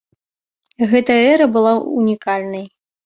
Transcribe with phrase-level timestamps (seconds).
[0.93, 2.65] Гэта эра была ўнікальнай.